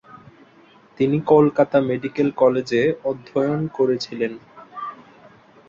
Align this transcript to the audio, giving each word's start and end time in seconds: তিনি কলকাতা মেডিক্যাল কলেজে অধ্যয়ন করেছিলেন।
তিনি 0.97 1.17
কলকাতা 1.31 1.77
মেডিক্যাল 1.89 2.29
কলেজে 2.41 2.81
অধ্যয়ন 3.03 3.61
করেছিলেন। 3.77 4.33